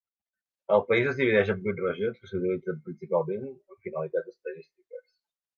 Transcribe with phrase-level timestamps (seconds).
[0.77, 5.07] El país es divideix en vuit regions que s'utilitzen principalment amb finalitats estadístiques.